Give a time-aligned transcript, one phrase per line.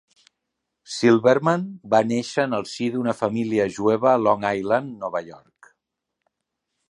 [0.93, 5.69] Silverman va néixer en el si d'una família jueva a Long Island, Nova York.